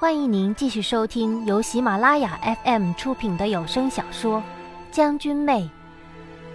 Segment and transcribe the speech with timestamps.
[0.00, 4.38] 欢迎您继续收听由喜马拉雅 FM 出品的有声小说
[4.90, 5.68] 《将军妹》，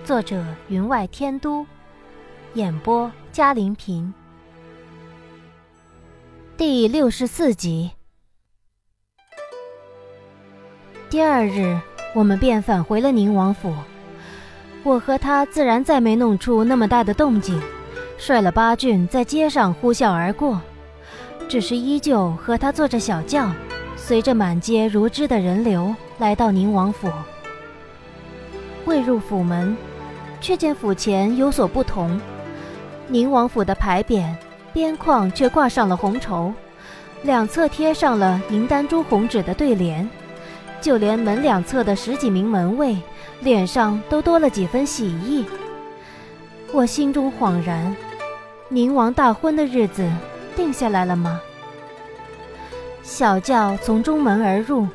[0.03, 1.63] 作者云外天都，
[2.55, 4.11] 演播嘉林平，
[6.57, 7.91] 第六十四集。
[11.07, 11.79] 第二日，
[12.15, 13.71] 我们便返回了宁王府。
[14.81, 17.61] 我和他自然再没弄出那么大的动静，
[18.17, 20.59] 率了八郡在街上呼啸而过。
[21.47, 23.51] 只是依旧和他坐着小轿，
[23.95, 27.09] 随着满街如织的人流来到宁王府。
[28.85, 29.75] 未入府门，
[30.41, 32.19] 却见府前有所不同。
[33.07, 34.25] 宁王府的牌匾
[34.73, 36.53] 边框却挂上了红绸，
[37.23, 40.07] 两侧贴上了银丹朱红纸的对联，
[40.81, 42.97] 就连门两侧的十几名门卫
[43.41, 45.45] 脸上都多了几分喜意。
[46.71, 47.95] 我心中恍然，
[48.69, 50.09] 宁王大婚的日子。
[50.55, 51.39] 定下来了吗？
[53.03, 54.87] 小轿从中门而入，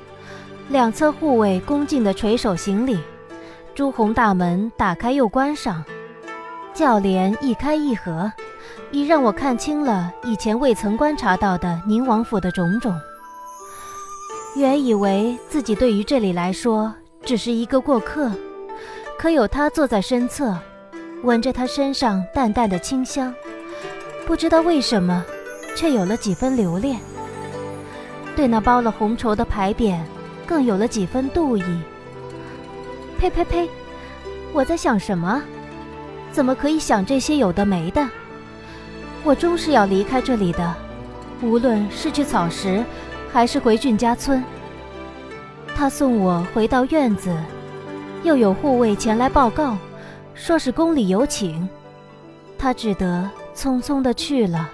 [0.68, 2.98] 两侧护卫恭敬地垂手行礼。
[3.74, 5.84] 朱红大门打开又关上，
[6.74, 8.30] 轿帘一开一合，
[8.90, 12.92] 已让我看清了以前未曾观察到的宁王府的种种。
[14.56, 18.30] 原以为自己对于这里来说只是一个过客，
[19.16, 20.58] 可有他坐在身侧，
[21.22, 23.32] 闻着他身上淡淡的清香，
[24.26, 25.24] 不知道为什么。
[25.74, 26.98] 却有了几分留恋，
[28.36, 29.98] 对那包了红绸的牌匾，
[30.46, 31.80] 更有了几分妒意。
[33.18, 33.68] 呸呸呸！
[34.52, 35.42] 我在想什么？
[36.32, 38.08] 怎么可以想这些有的没的？
[39.24, 40.74] 我终是要离开这里的，
[41.42, 42.84] 无论是去草石，
[43.32, 44.42] 还是回俊家村。
[45.74, 47.34] 他送我回到院子，
[48.22, 49.76] 又有护卫前来报告，
[50.34, 51.68] 说是宫里有请，
[52.58, 54.70] 他只得匆匆的去了。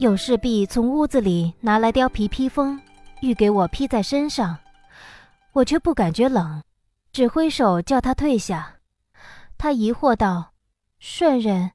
[0.00, 2.80] 有侍婢从屋子里拿来貂皮披风，
[3.20, 4.56] 欲给我披在身上，
[5.52, 6.62] 我却不感觉冷，
[7.12, 8.76] 只挥手叫他退下。
[9.58, 10.52] 他疑惑道
[10.98, 11.72] ：“顺人，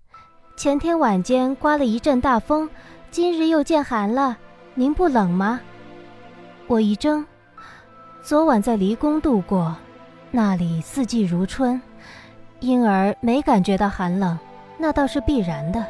[0.57, 2.67] 前天晚间刮了一阵大风，
[3.11, 4.35] 今日又见寒了，
[4.73, 5.61] 您不冷吗？”
[6.65, 7.23] 我一怔，
[8.23, 9.75] 昨晚在离宫度过，
[10.31, 11.79] 那里四季如春，
[12.59, 14.35] 因而没感觉到寒冷，
[14.79, 15.85] 那倒是必然的。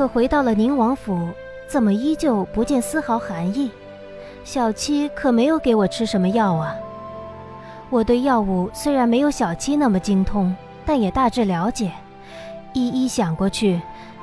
[0.00, 1.28] 可回到了宁王府，
[1.68, 3.70] 怎么依旧不见丝毫寒意？
[4.44, 6.74] 小七可没有给我吃什么药啊？
[7.90, 10.56] 我对药物虽然没有小七那么精通，
[10.86, 11.92] 但也大致了解。
[12.72, 13.78] 一一想过去，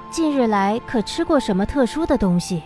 [0.10, 2.64] 近日来可吃过什么特殊的东西？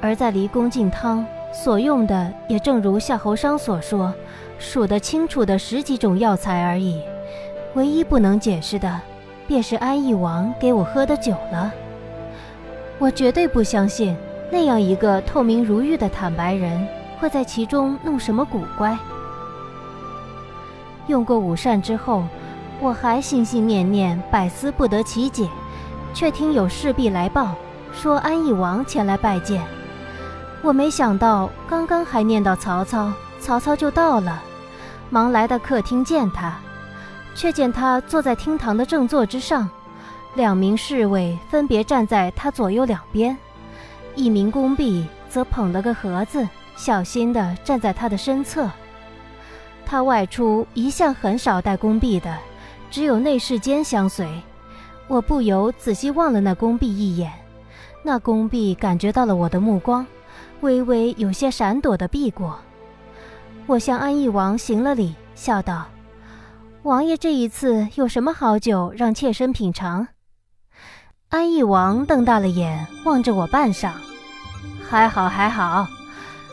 [0.00, 4.10] 而在离宫进汤所用的，也正如夏侯商所说，
[4.58, 7.02] 数得清楚的十几种药材而已。
[7.74, 8.98] 唯一不能解释的，
[9.46, 11.70] 便是安义王给我喝的酒了。
[13.02, 14.16] 我绝对不相信
[14.48, 16.86] 那样一个透明如玉的坦白人
[17.18, 18.96] 会在其中弄什么古怪。
[21.08, 22.22] 用过午膳之后，
[22.78, 25.48] 我还心心念念，百思不得其解，
[26.14, 27.56] 却听有侍婢来报
[27.92, 29.60] 说安义王前来拜见。
[30.62, 34.40] 我没想到刚刚还念到曹操，曹操就到了，
[35.10, 36.56] 忙来到客厅见他，
[37.34, 39.68] 却见他坐在厅堂的正座之上。
[40.34, 43.36] 两名侍卫分别站在他左右两边，
[44.14, 48.70] 一名宫婢则捧了个盒子，小心地站在他的身侧。
[49.84, 52.38] 他外出一向很少带宫婢的，
[52.90, 54.26] 只有内侍监相随。
[55.06, 57.30] 我不由仔细望了那宫婢一眼，
[58.02, 60.06] 那宫婢感觉到了我的目光，
[60.62, 62.58] 微微有些闪躲地避过。
[63.66, 65.86] 我向安义王行了礼，笑道
[66.84, 70.08] ：“王爷这一次有什么好酒让妾身品尝？”
[71.32, 73.92] 安义王瞪大了眼望着我半晌，
[74.86, 75.88] 还好还好，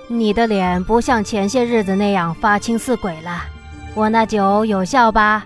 [0.08, 3.44] 你的脸不像前些日子那样发青似鬼了。
[3.94, 5.46] 我那酒有效吧？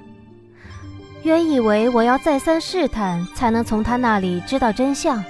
[1.24, 5.24] 原以为我要再三试探才能从他那里知道真相，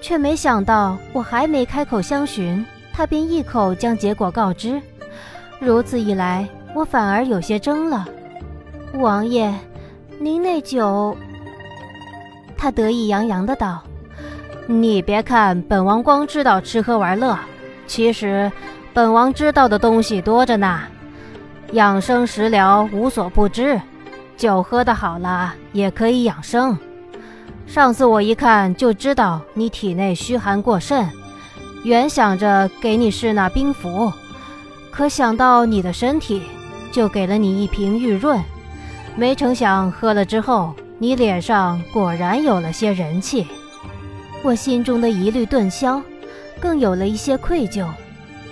[0.00, 2.64] 却没想到我还没开口相询，
[2.94, 4.80] 他便一口将结果告知。
[5.60, 8.08] 如此一来，我反而有些怔了。
[8.94, 9.52] 王爷，
[10.18, 11.14] 您那酒……
[12.64, 13.82] 他得意洋洋的道
[14.66, 17.38] ：“你别看本王光知道吃喝玩乐，
[17.86, 18.50] 其实
[18.94, 20.80] 本王知道的东西多着呢。
[21.72, 23.78] 养生食疗无所不知，
[24.38, 26.74] 酒喝的好了也可以养生。
[27.66, 31.06] 上次我一看就知道你体内虚寒过甚，
[31.82, 34.10] 原想着给你试那冰符，
[34.90, 36.42] 可想到你的身体，
[36.90, 38.42] 就给了你一瓶玉润。
[39.16, 43.46] 没成想喝了之后。”你脸上果然有了些人气，
[44.42, 46.00] 我心中的疑虑顿消，
[46.60, 47.86] 更有了一些愧疚。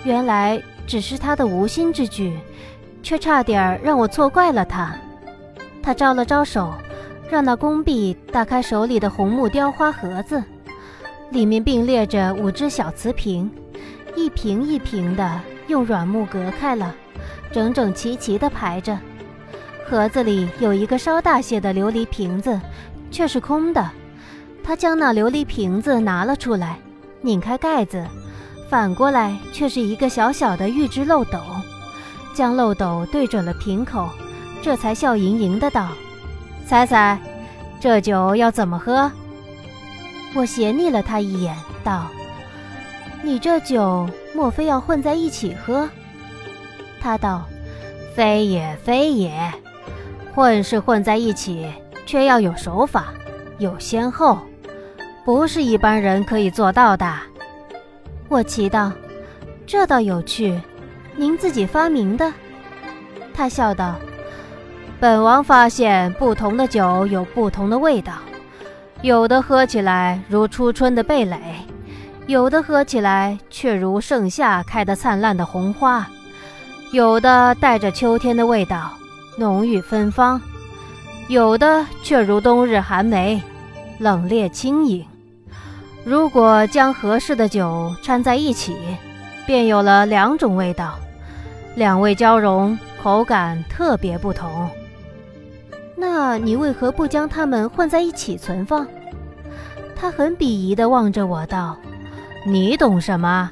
[0.03, 2.37] 原来只是他的无心之举，
[3.01, 4.93] 却差点让我错怪了他。
[5.81, 6.73] 他招了招手，
[7.29, 10.43] 让那工婢打开手里的红木雕花盒子，
[11.31, 13.49] 里面并列着五只小瓷瓶，
[14.15, 16.93] 一瓶一瓶的用软木隔开了，
[17.53, 18.99] 整整齐齐的排着。
[19.85, 22.59] 盒子里有一个稍大些的琉璃瓶子，
[23.11, 23.89] 却是空的。
[24.63, 26.79] 他将那琉璃瓶子拿了出来，
[27.21, 28.05] 拧开盖子。
[28.69, 31.39] 反过来却是一个小小的玉制漏斗，
[32.33, 34.09] 将漏斗对准了瓶口，
[34.63, 35.89] 这才笑盈盈的道
[36.65, 37.19] ：“猜猜，
[37.79, 39.11] 这酒要怎么喝？”
[40.33, 42.07] 我斜睨了他一眼，道
[43.21, 45.87] ：“你这酒莫非要混在一起喝？”
[46.99, 47.45] 他道
[48.15, 49.53] ：“非也，非也，
[50.33, 51.71] 混是混在一起，
[52.05, 53.13] 却要有手法，
[53.59, 54.39] 有先后，
[55.23, 57.13] 不是一般人可以做到的。”
[58.29, 58.91] 我奇道
[59.67, 60.59] ：“这倒有趣，
[61.15, 62.33] 您自己发明的？”
[63.31, 63.95] 他笑道
[64.99, 68.13] ：“本王发现不同的酒有不同的味道，
[69.01, 71.39] 有的喝起来如初春的蓓蕾，
[72.25, 76.07] 有的喝起来却如盛夏开得灿烂的红花，
[76.91, 78.93] 有的带着秋天的味道，
[79.37, 80.41] 浓郁芬芳，
[81.27, 83.41] 有的却如冬日寒梅，
[83.97, 85.05] 冷冽轻盈。”
[86.05, 88.75] 如果将合适的酒掺在一起，
[89.45, 90.99] 便有了两种味道，
[91.75, 94.69] 两味交融，口感特别不同。
[95.95, 98.85] 那你为何不将它们混在一起存放？
[99.95, 101.77] 他很鄙夷地望着我道
[102.45, 103.49] ：“你懂什么？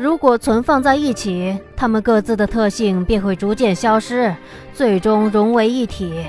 [0.00, 4.34] 如果存放在一起，它们各自的特性便会逐渐消失，
[4.72, 6.24] 最终融为一体。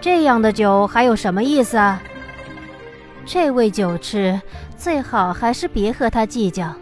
[0.00, 2.00] 这样的酒还有什么意思啊？”
[3.26, 4.40] 这位酒痴。
[4.76, 6.72] 最好还是别和他计较，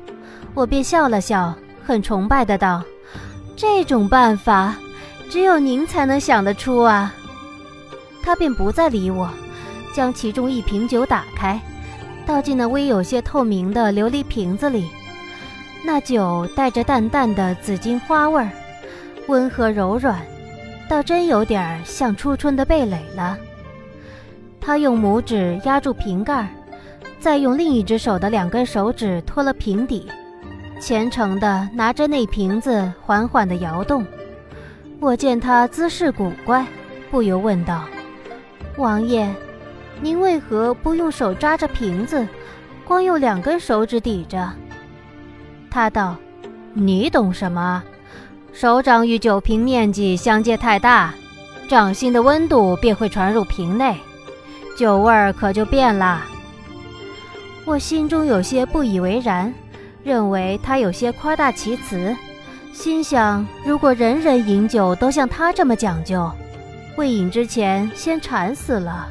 [0.53, 2.83] 我便笑了笑，很崇拜的道
[3.57, 4.77] ：“这种办法，
[5.31, 7.15] 只有您才能想得出啊。”
[8.23, 9.31] 他便不再理我，
[9.95, 11.59] 将其中一瓶酒打开，
[12.27, 14.91] 倒进那微有些透明的琉璃瓶子里。
[15.87, 18.51] 那酒带着淡淡的紫荆花味儿，
[19.29, 20.21] 温和柔软，
[20.89, 23.39] 倒真有点像初春的蓓蕾了。
[24.61, 26.47] 他用拇指压住瓶盖。
[27.19, 30.07] 再用另一只手的两根手指托了瓶底，
[30.81, 34.07] 虔诚地拿着那瓶子缓缓地摇动。
[35.01, 36.65] 我见他姿势古怪，
[37.11, 37.85] 不由问道
[38.77, 39.29] ：“王爷，
[40.01, 42.25] 您为何不用手抓着瓶子，
[42.85, 44.53] 光用两根手指抵着？”
[45.77, 46.17] 他道
[46.73, 47.83] ：“你懂什么？
[48.55, 51.13] 手掌与酒瓶面积相接太大，
[51.69, 53.95] 掌心的温度便会传入瓶内，
[54.79, 56.25] 酒味儿可就变了。”
[57.67, 59.53] 我心中有些不以为然，
[60.03, 62.17] 认为他有些夸大其词，
[62.73, 66.33] 心想：如果人人饮酒都像他这么讲究，
[66.97, 69.09] 未饮之前先馋死了。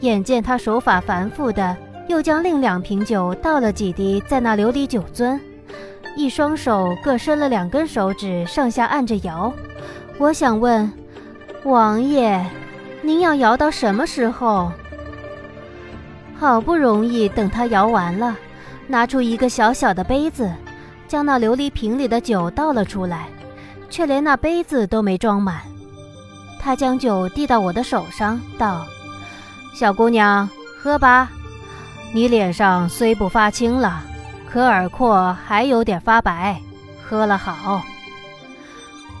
[0.00, 1.76] 眼见他手法繁复的，
[2.08, 5.38] 又将另两瓶酒倒了几滴在那琉璃酒樽，
[6.16, 9.52] 一双手各伸了两根手指上下按着摇。
[10.18, 10.90] 我想问，
[11.64, 12.44] 王爷，
[13.02, 14.70] 您要摇到什么时候？
[16.38, 18.36] 好不容易等他摇完了，
[18.86, 20.50] 拿出一个小小的杯子，
[21.08, 23.26] 将那琉璃瓶里的酒倒了出来，
[23.90, 25.60] 却连那杯子都没装满。
[26.60, 28.86] 他将酒递到我的手上，道
[29.74, 30.48] ：“小姑娘，
[30.78, 31.30] 喝吧。
[32.16, 34.02] 你脸上虽不发青了，
[34.48, 36.58] 可耳廓还有点发白，
[37.04, 37.82] 喝了好。”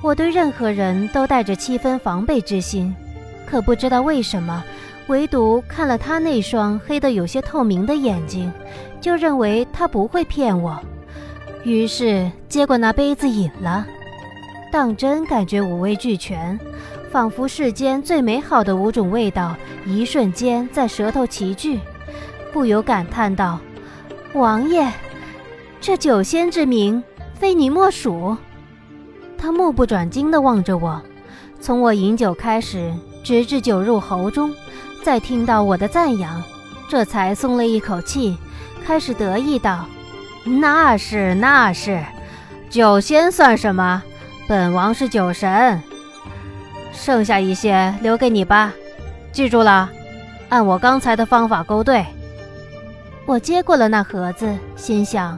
[0.00, 2.96] 我对任何人都带着七分防备之心，
[3.44, 4.64] 可不知道为什么。
[5.08, 8.50] 唯独看了他那双黑得有些透明的眼睛，
[8.98, 10.80] 就认为他不会骗我，
[11.64, 13.86] 于是接过那杯子饮了，
[14.72, 16.58] 当真感觉五味俱全，
[17.12, 21.78] 仿佛世间最美好的五种味道一瞬间在舌头齐聚，
[22.56, 23.58] 不由感叹道
[24.32, 24.90] ：“王爷，
[25.78, 28.34] 这酒仙之名，非你莫属。”
[29.36, 31.02] 他目不转睛地望着我，
[31.60, 34.54] 从我饮酒开始，直至酒入喉中。
[35.02, 36.42] 再听到我的赞扬，
[36.88, 38.38] 这才松了一口气，
[38.86, 39.84] 开始得意道
[40.58, 42.02] ：“那是那是，
[42.70, 44.02] 酒仙算什么？
[44.48, 45.82] 本王是酒神。
[46.90, 48.72] 剩下一些留给你吧，
[49.30, 49.90] 记住了，
[50.48, 52.02] 按我刚才的方法勾兑。”
[53.26, 55.36] 我接过了那盒子，心想：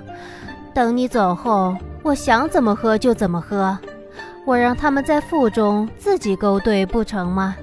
[0.74, 3.76] 等你走后，我想怎么喝就怎么喝，
[4.44, 7.56] 我让他们在腹中自己勾兑不成吗？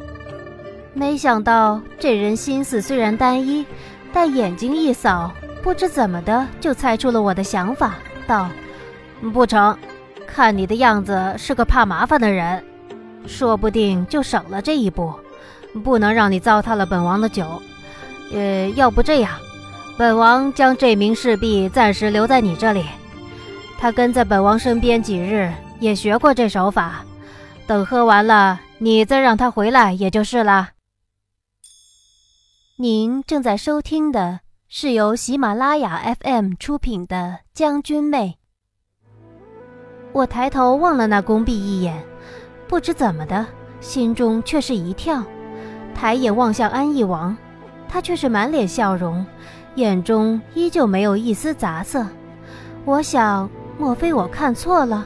[0.96, 3.64] 没想到这人心思虽然单一，
[4.12, 7.94] 但眼睛一扫，不知怎么的就猜出了我的想法，
[8.26, 8.50] 道
[9.32, 9.78] ：“不成，
[10.26, 12.64] 看你的样子是个怕麻烦的人，
[13.28, 15.14] 说不定就省了这一步，
[15.84, 17.46] 不能让你糟蹋了本王的酒。
[18.34, 19.32] 呃，要不这样，
[19.98, 22.84] 本王将这名侍婢暂时留在你这里，
[23.80, 25.50] 他跟在本王身边几日，
[25.80, 27.06] 也学过这手法，
[27.66, 30.72] 等喝完了，你再让他回来也就是了。”
[32.78, 37.16] 您正在收听的是由喜马拉雅 FM 出品的
[37.54, 38.38] 《将军妹》。
[40.12, 42.04] 我抬头望了那宫婢一眼，
[42.68, 43.46] 不知怎么的，
[43.80, 45.24] 心中却是一跳。
[45.94, 47.38] 抬眼望向安义王，
[47.88, 49.26] 他却是满脸笑容，
[49.76, 52.06] 眼中依旧没有一丝杂色。
[52.86, 55.06] 我想，莫非我看错了？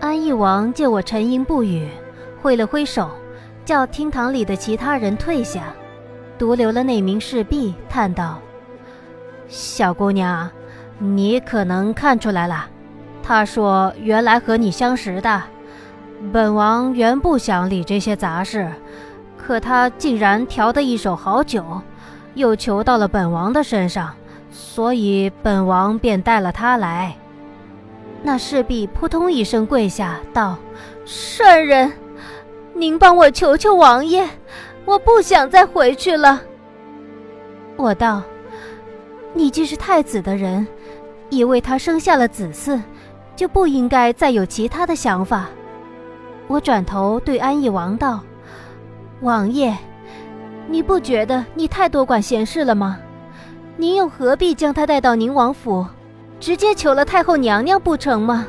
[0.00, 1.88] 安义王见我沉吟不语，
[2.40, 3.10] 挥了挥手，
[3.64, 5.72] 叫厅堂里的其他人退下。
[6.38, 8.40] 独留了那名侍婢，叹道
[9.46, 10.50] ：“小姑娘，
[10.98, 12.66] 你可能看出来了。
[13.22, 15.40] 他说原来和你相识的。
[16.32, 18.68] 本王原不想理这些杂事，
[19.36, 21.80] 可他竟然调的一手好酒，
[22.34, 24.14] 又求到了本王的身上，
[24.50, 27.16] 所以本王便带了他来。”
[28.22, 30.56] 那侍婢扑通一声跪下道
[31.04, 31.92] ：“圣人，
[32.74, 34.28] 您帮我求求王爷。”
[34.84, 36.40] 我不想再回去了。
[37.76, 38.20] 我道
[39.32, 40.66] ：“你既是太子的人，
[41.30, 42.80] 已为他生下了子嗣，
[43.36, 45.48] 就不应该再有其他的想法。”
[46.48, 48.20] 我转头对安义王道
[49.22, 49.72] ：“王爷，
[50.68, 52.98] 你不觉得你太多管闲事了吗？
[53.76, 55.86] 您又何必将他带到宁王府，
[56.40, 58.46] 直接求了太后娘娘不成吗？”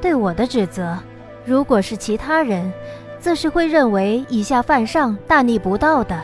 [0.00, 0.96] 对我的指责，
[1.44, 2.72] 如果是其他人。
[3.18, 6.18] 自是会认为以下犯上，大逆不道的。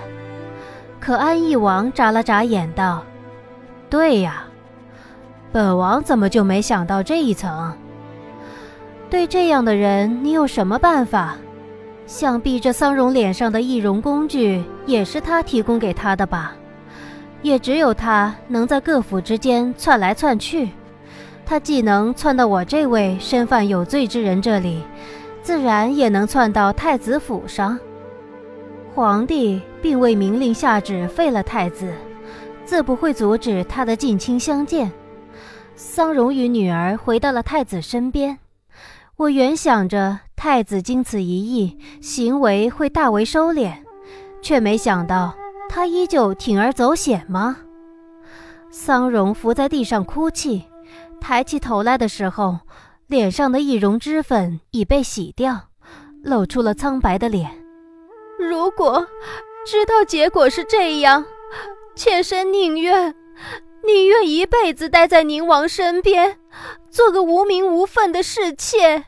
[0.98, 3.02] 可安义王眨了眨眼，道
[3.90, 4.44] ：“对呀，
[5.52, 7.76] 本王怎么就没想到这一层？
[9.10, 11.36] 对这样的人，你有什么办法？
[12.06, 16.54] 想必这桑荣脸上的易容工具也是他提供给他的吧？
[17.42, 20.70] 也只有他能在各府之间窜来窜去。
[21.44, 24.82] 他既能窜到我这位身犯有罪之人这里。”
[25.46, 27.78] 自然也能窜到太子府上。
[28.92, 31.92] 皇帝并未明令下旨废了太子，
[32.64, 34.90] 自不会阻止他的近亲相见。
[35.76, 38.36] 桑荣与女儿回到了太子身边。
[39.14, 43.72] 我原想着太子经此一役，行为会大为收敛，
[44.42, 45.34] 却没想到
[45.68, 47.56] 他依旧铤而走险吗？
[48.70, 50.64] 桑荣伏在地上哭泣，
[51.20, 52.58] 抬起头来的时候。
[53.08, 55.68] 脸上的易容脂粉已被洗掉，
[56.24, 57.48] 露出了苍白的脸。
[58.36, 59.06] 如果
[59.64, 61.24] 知道结果是这样，
[61.94, 63.14] 妾身宁愿
[63.86, 66.40] 宁愿一辈子待在宁王身边，
[66.90, 69.04] 做个无名无份的侍妾，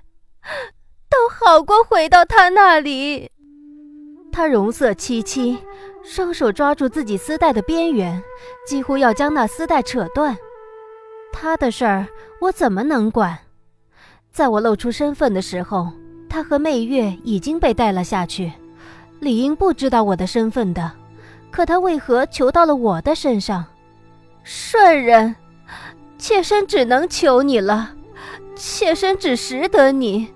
[1.08, 3.30] 都好过回到他那里。
[4.30, 5.56] 他容色凄凄，
[6.04, 8.22] 双手抓住自己丝带的边缘，
[8.66, 10.36] 几乎要将那丝带扯断。
[11.32, 12.06] 他的事儿，
[12.40, 13.36] 我怎么能管？
[14.30, 15.88] 在我露出身份的时候，
[16.28, 18.52] 他和媚月已经被带了下去，
[19.18, 20.92] 理应不知道我的身份的。
[21.50, 23.64] 可他为何求到了我的身上？
[24.44, 25.34] 顺人，
[26.18, 27.94] 妾身只能求你了，
[28.54, 30.28] 妾身只识得你。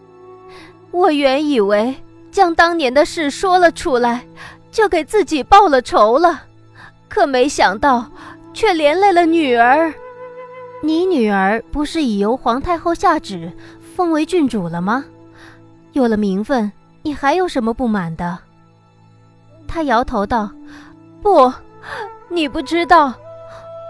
[0.92, 1.94] 我原以为
[2.30, 4.24] 将当年的事说了出来，
[4.70, 6.42] 就给自己报了仇了，
[7.08, 8.06] 可没想到，
[8.54, 9.92] 却连累了女儿。
[10.82, 13.50] 你女儿不是已由皇太后下旨？
[13.94, 15.04] 封为郡主了吗？
[15.92, 16.70] 有了名分，
[17.02, 18.38] 你还有什么不满的？
[19.68, 20.50] 他摇头道
[21.22, 21.52] ：“不，
[22.28, 23.12] 你不知道，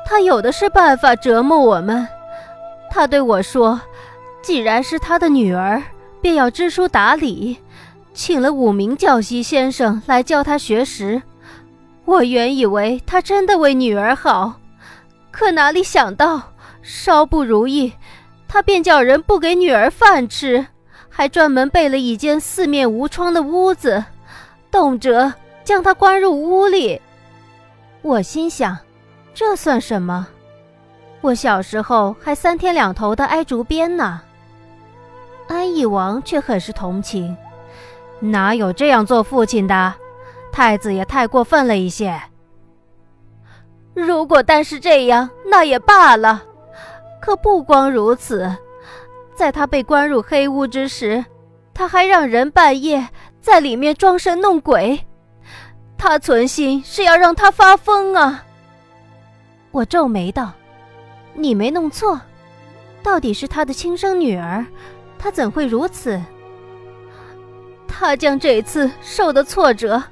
[0.05, 2.07] 他有的是办法折磨我们。
[2.91, 3.81] 他对我说，
[4.43, 5.83] 既然是他的女儿，
[6.23, 7.59] 便要知书达理，
[8.15, 11.21] 请了五名教习先生来教他学识。
[12.07, 14.55] 我原以为他真的为女儿好，
[15.31, 16.41] 可哪里想到，
[16.81, 17.93] 稍不如意。”
[18.49, 20.67] 他便叫人不给女儿饭吃，
[21.09, 24.05] 还专门备了一间四面无窗的屋子，
[24.71, 25.33] 动辄
[25.65, 27.01] 将她关入屋里。
[28.03, 28.77] 我心想，
[29.33, 30.29] 这算什么？
[31.23, 34.21] 我小时候还三天两头的挨竹鞭呢。
[35.53, 37.37] 安义王却很是同情，
[38.21, 39.95] 哪有这样做父亲的？
[40.51, 42.19] 太子也太过分了一些。
[43.93, 46.43] 如果但是这样，那也罢了。
[47.21, 48.51] 可不光如此，
[49.35, 51.23] 在他被关入黑屋之时，
[51.75, 53.07] 他还让人半夜
[53.41, 54.99] 在里面装神弄鬼。
[55.99, 58.45] 他存心是要让他发疯啊！
[59.71, 60.51] 我皱眉道
[61.35, 62.21] ：“你没弄错，
[63.03, 64.67] 到底是他的亲生女儿，
[65.23, 66.21] 他怎会如此？
[67.87, 70.03] 他将这次受的挫折，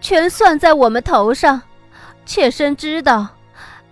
[0.00, 1.60] 全算在我们头上。
[2.24, 3.28] 妾身知道，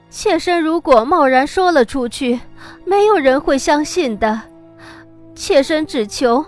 [0.08, 2.40] 妾身如果贸然说了出去，
[2.86, 4.40] 没有人会相信的。
[5.34, 6.42] 妾身只求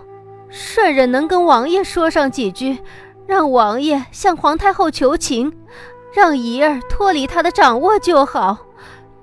[0.48, 2.78] 顺人能跟王爷说上几句，
[3.26, 5.52] 让王爷向皇太后求情。”
[6.14, 8.56] 让怡儿脱离他的掌握就好，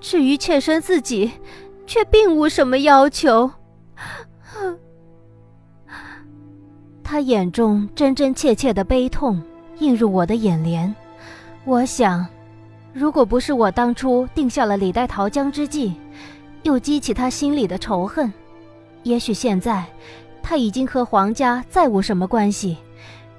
[0.02, 1.32] 至于妾身自己，
[1.88, 3.50] 却并无什么要求。
[7.12, 9.44] 他眼中真真切切的悲痛
[9.80, 10.96] 映入我的眼帘。
[11.66, 12.26] 我想，
[12.94, 15.94] 如果不是我当初定下了李代桃僵之计，
[16.64, 18.32] 又激起他心里的仇恨，
[19.04, 19.84] 也许现在
[20.42, 22.78] 他已经和皇家再无什么关系，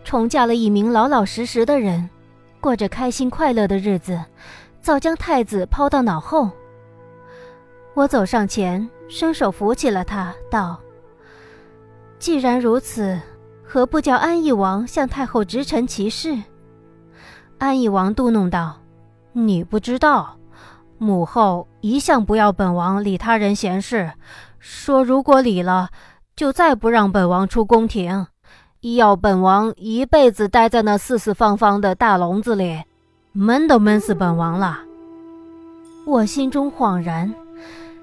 [0.04, 2.10] 重嫁了一名老老实实的人。
[2.60, 4.22] 过着开心快乐的日子，
[4.82, 6.50] 早将太子抛到脑后。
[7.94, 10.78] 我走上前，伸手扶起了他，道
[12.20, 13.18] ：“既然如此，
[13.72, 16.42] 何不叫安义王向太后直陈其事？”
[17.56, 18.76] 安义王嘟哝道
[19.32, 20.36] ：“你不知道，
[20.98, 24.12] 母后一向不要本王理他人闲事，
[24.58, 25.88] 说如果理了，
[26.36, 28.26] 就再不让本王出宫廷。”
[28.96, 32.82] 要本王一辈子待在那四四方方的大笼子里，
[33.32, 34.80] 闷都闷死本王了。
[36.04, 37.32] 我心中恍然，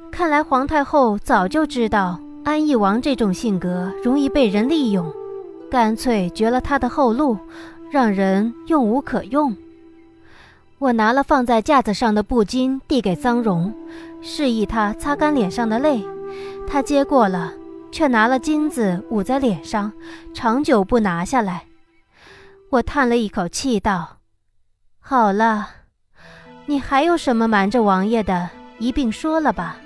[0.10, 5.06] 看来皇太后早就知道安义王这种性格容易被人利用，
[5.70, 7.38] 干脆绝了他的后路，
[7.92, 9.56] 让人用无可用。
[10.78, 13.74] 我拿了放在架子上的布巾递给桑荣，
[14.22, 16.04] 示意他擦干脸上的泪，
[16.68, 17.54] 他接过了。
[17.92, 19.92] 却拿了金子捂在脸上，
[20.32, 21.66] 长久不拿下来。
[22.70, 24.18] 我叹了一口气，道
[25.02, 25.70] ：“好了，
[26.68, 29.78] 你还有什么瞒着王爷的，一并说了吧。”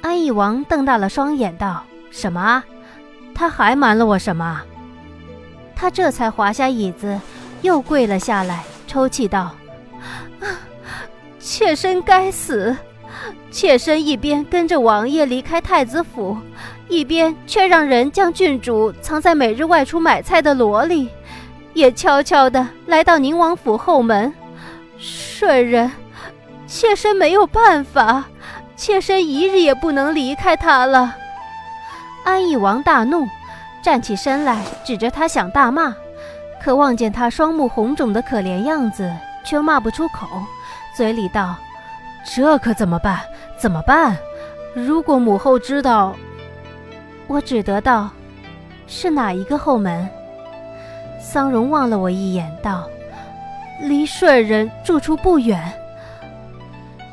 [0.00, 2.64] 安义王瞪大了双眼，道：“什么？
[3.38, 4.60] 他还瞒了我什么？”
[5.76, 7.20] 他这才滑下椅子，
[7.62, 9.54] 又跪了下来，抽泣道
[11.38, 12.76] ：“妾身该死，
[13.50, 16.36] 妾身一边跟着王爷离开太子府。”
[16.88, 21.06] 一边却让人将郡主藏在每日外出买菜的萝莉，
[21.74, 24.32] 也悄悄地来到宁王府后门。
[24.98, 25.92] 顺人，
[26.66, 28.24] 妾身没有办法，
[28.74, 31.14] 妾身一日也不能离开他了。
[32.28, 33.26] 安义王大怒，
[33.80, 35.96] 站起身来，指着他想大骂，
[36.62, 39.10] 可望见他双目红肿的可怜样子，
[39.42, 40.26] 却骂不出口，
[40.94, 41.56] 嘴里道
[42.22, 43.20] ：“这可怎么办？
[43.56, 44.14] 怎么办？
[44.74, 46.14] 如果母后知道……”
[47.28, 48.10] 我只得道
[48.86, 50.06] ：“是哪一个后门？”
[51.18, 52.86] 桑荣望了我一眼，道
[53.80, 55.72] ：“离顺人住处不远。”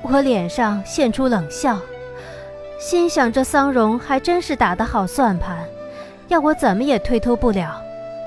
[0.03, 1.79] 我脸上现出冷笑，
[2.77, 5.57] 心想：这桑荣还真是打得好算盘，
[6.27, 7.81] 要我怎么也推脱不了，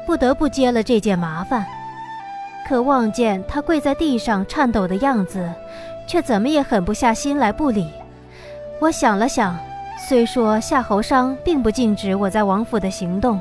[0.07, 1.65] 不得不接了这件麻烦。
[2.67, 5.51] 可望见他跪在地上颤抖的样子，
[6.07, 7.89] 却怎么也狠不下心来不理。
[8.81, 9.57] 我想了想。
[10.01, 13.41] 虽说夏侯商并不禁止我在王府的行动，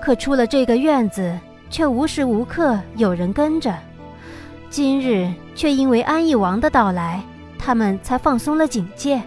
[0.00, 3.74] 可出了这个院子，却无时无刻有人跟着。
[4.70, 7.20] 今日却因为安义王的到来，
[7.58, 9.20] 他们才放松了警戒。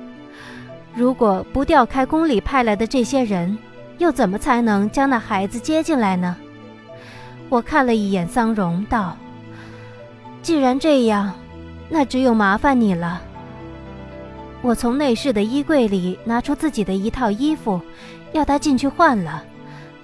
[0.95, 3.58] 如果不调开宫里派来的这些人，
[3.97, 6.36] 又怎么才能将那孩子接进来呢？
[7.49, 9.17] 我看了一眼桑荣，道
[10.43, 11.34] ：“既然这样，
[11.89, 13.21] 那只有麻烦你了。”
[14.62, 17.82] 我从内室的衣柜里拿出自己的一套衣服，
[18.32, 19.43] 要他进去换了，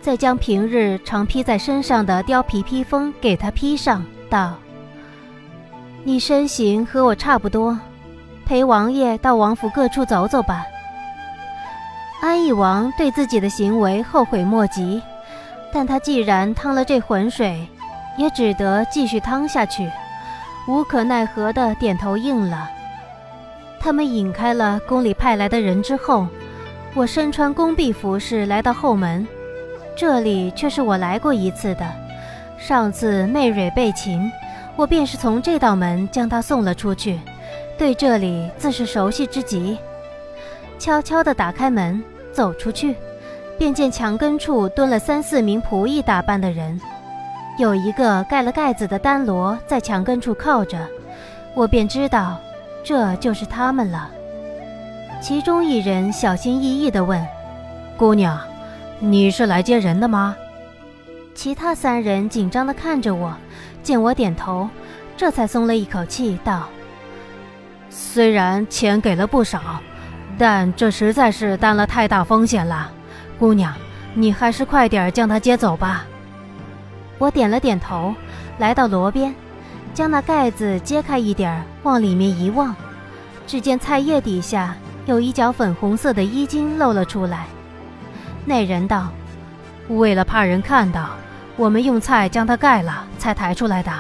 [0.02, 4.58] 再将平日常披在身上的貂皮披风给他披上，道
[6.04, 7.80] ：“你身形和我差不多，
[8.46, 10.66] 陪王爷到王府各处走走吧。”
[12.22, 15.02] 安义王对自己的行为后悔莫及，
[15.72, 17.66] 但他既然趟了这浑水，
[18.18, 19.90] 也只得继续趟下去，
[20.68, 22.70] 无可奈何的点头应了。
[23.80, 26.28] 他们引开了宫里派来的人之后，
[26.94, 29.26] 我身穿宫婢服饰来到后门，
[29.96, 31.88] 这里却是我来过一次的。
[32.58, 34.30] 上次媚蕊被擒，
[34.76, 37.18] 我便是从这道门将她送了出去，
[37.78, 39.78] 对这里自是熟悉之极。
[40.80, 42.96] 悄悄地打开门，走出去，
[43.58, 46.80] 便见墙根处蹲了三四名仆役打扮的人，
[47.58, 50.80] 有一个盖了盖子的丹罗在墙根处靠着，
[51.54, 52.40] 我便知道。
[52.82, 54.10] 这就是他们了。
[55.22, 57.24] 其中一人小心翼翼地问
[57.98, 58.40] ：“姑娘，
[59.00, 60.34] 你是来接人的吗？”
[61.36, 63.36] 其他三人紧张地看着我，
[63.84, 64.70] 见我点头，
[65.18, 66.70] 这才松了一口气，道
[67.92, 69.60] ：“虽然钱给了不少，
[70.40, 72.90] 但这实在是担了太大风险了。
[73.38, 73.74] 姑娘，
[74.14, 76.06] 你还是快点将他接走吧。
[77.18, 78.16] 我点了点头，
[78.58, 79.36] 来到罗边，
[79.94, 82.74] 将那盖子揭开一点，往里面一望，
[83.46, 84.74] 只见菜叶底下
[85.06, 87.46] 有一角粉红色的衣襟露了出来。
[88.46, 89.10] 那人道
[89.90, 91.10] ：“为了怕人看到，
[91.58, 93.92] 我们用菜将它盖了，才抬出来的。”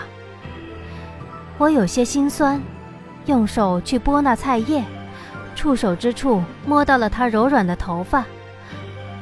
[1.60, 2.62] 我有些心酸，
[3.26, 4.82] 用手去拨那菜叶，
[5.60, 8.24] 触手之处摸到了他柔软的头发。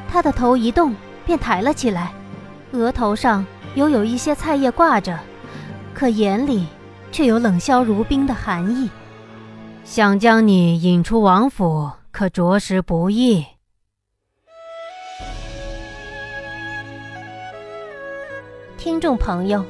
[0.07, 0.95] 他的头一动，
[1.25, 2.13] 便抬了起来，
[2.73, 5.17] 额头上犹有一些菜叶挂着，
[5.95, 6.67] 可眼里
[7.11, 8.87] 却有冷笑如冰的寒意。
[9.83, 13.43] 想将你引出王府，可着实不易。
[18.77, 19.65] 听众朋友。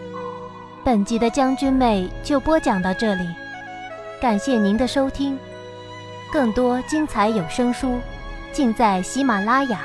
[0.83, 3.25] 本集的将军妹就播讲到这里，
[4.21, 5.37] 感谢您的收听，
[6.31, 7.99] 更多精彩有声书
[8.51, 9.81] 尽在喜马拉雅。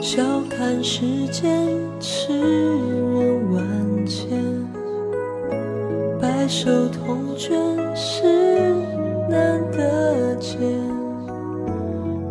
[0.00, 1.68] 笑看世间
[2.00, 4.28] 痴人万千，
[6.20, 7.56] 白首同卷
[7.94, 8.50] 是。
[9.28, 10.58] 难得见，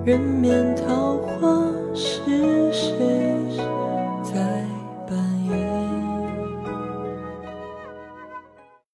[0.04, 0.79] 人面。